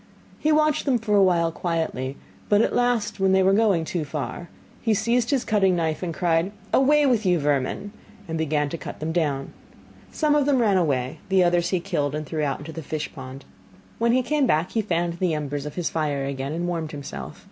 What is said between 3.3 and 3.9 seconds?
they were going